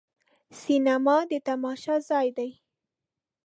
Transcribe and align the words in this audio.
سینما 0.61 1.17
د 1.29 1.31
تماشا 1.47 1.95
ځای 2.09 2.27
دی. 2.37 2.51